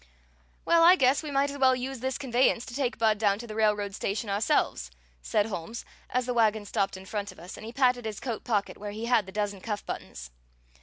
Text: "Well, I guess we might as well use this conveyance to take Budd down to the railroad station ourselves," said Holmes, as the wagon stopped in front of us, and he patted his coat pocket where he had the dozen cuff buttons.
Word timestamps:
"Well, 0.65 0.81
I 0.81 0.95
guess 0.95 1.21
we 1.21 1.29
might 1.29 1.51
as 1.51 1.59
well 1.59 1.75
use 1.75 1.99
this 1.99 2.17
conveyance 2.17 2.65
to 2.65 2.73
take 2.73 2.97
Budd 2.97 3.19
down 3.19 3.37
to 3.37 3.45
the 3.45 3.53
railroad 3.53 3.93
station 3.93 4.31
ourselves," 4.31 4.89
said 5.21 5.45
Holmes, 5.45 5.85
as 6.09 6.25
the 6.25 6.33
wagon 6.33 6.65
stopped 6.65 6.97
in 6.97 7.05
front 7.05 7.31
of 7.31 7.37
us, 7.37 7.55
and 7.55 7.67
he 7.67 7.71
patted 7.71 8.05
his 8.05 8.19
coat 8.19 8.43
pocket 8.43 8.79
where 8.79 8.89
he 8.93 9.05
had 9.05 9.27
the 9.27 9.31
dozen 9.31 9.61
cuff 9.61 9.85
buttons. 9.85 10.31